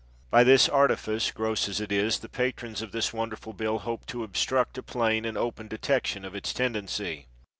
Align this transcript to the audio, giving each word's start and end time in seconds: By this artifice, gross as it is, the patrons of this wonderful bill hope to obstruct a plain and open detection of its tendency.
By 0.31 0.43
this 0.43 0.67
artifice, 0.67 1.29
gross 1.29 1.69
as 1.69 1.79
it 1.79 1.91
is, 1.91 2.17
the 2.21 2.27
patrons 2.27 2.81
of 2.81 2.91
this 2.91 3.13
wonderful 3.13 3.53
bill 3.53 3.77
hope 3.77 4.07
to 4.07 4.23
obstruct 4.23 4.79
a 4.79 4.81
plain 4.81 5.25
and 5.25 5.37
open 5.37 5.67
detection 5.67 6.25
of 6.25 6.33
its 6.33 6.53
tendency. 6.53 7.27